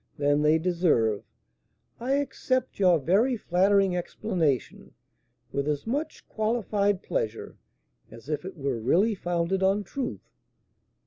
than 0.17 0.41
they 0.41 0.57
deserve, 0.57 1.21
I 1.99 2.13
accept 2.13 2.79
your 2.79 2.97
very 2.97 3.37
flattering 3.37 3.95
explanation 3.95 4.95
with 5.51 5.67
as 5.67 5.85
much 5.85 6.27
qualified 6.27 7.03
pleasure 7.03 7.59
as 8.09 8.27
if 8.27 8.43
it 8.43 8.57
were 8.57 8.79
really 8.79 9.13
founded 9.13 9.61
on 9.61 9.83
truth." 9.83 10.31